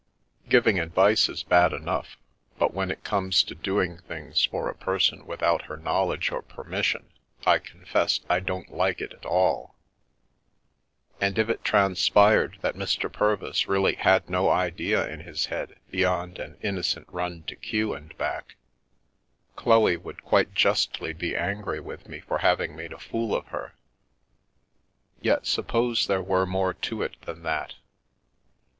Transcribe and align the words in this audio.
Giving 0.49 0.79
ad 0.79 0.95
vice 0.95 1.29
is 1.29 1.43
bad 1.43 1.73
enough, 1.73 2.17
but 2.57 2.73
when 2.73 2.89
it 2.89 3.03
came 3.03 3.29
to 3.29 3.53
doing 3.53 3.99
things 3.99 4.43
for 4.43 4.67
a 4.67 4.73
person 4.73 5.27
without 5.27 5.65
her 5.65 5.77
knowledge 5.77 6.31
or 6.31 6.41
permission 6.41 7.11
I 7.45 7.59
confess 7.59 8.19
I 8.27 8.39
didn't 8.39 8.73
like 8.73 8.99
it 8.99 9.13
at 9.13 9.27
all. 9.27 9.75
And 11.21 11.37
if 11.37 11.49
it 11.49 11.63
transpired 11.63 12.57
that 12.61 12.73
Mr. 12.73 13.13
Purvis 13.13 13.67
really 13.67 13.93
had 13.93 14.27
no 14.27 14.49
idea 14.49 15.07
in 15.07 15.19
his 15.19 15.45
head 15.45 15.75
beyond 15.91 16.39
an 16.39 16.57
innocent 16.63 17.07
run 17.11 17.43
to 17.43 17.55
Kew 17.55 17.93
and 17.93 18.17
back 18.17 18.55
Chloe 19.55 19.97
would 19.97 20.23
quite 20.23 20.55
justly 20.55 21.13
be 21.13 21.35
angry 21.35 21.79
with 21.79 22.07
me 22.07 22.21
for 22.21 22.39
having 22.39 22.75
made 22.75 22.91
a 22.91 22.97
fool 22.97 23.35
of 23.35 23.49
her. 23.49 23.75
Yet— 25.21 25.45
suppose 25.45 26.07
there 26.07 26.23
were 26.23 26.47
more 26.47 26.73
to 26.73 27.03
it 27.03 27.21
than 27.21 27.43
that? 27.43 27.75